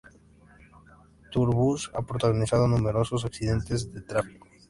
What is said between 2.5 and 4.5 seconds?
numerosos accidentes de tráfico.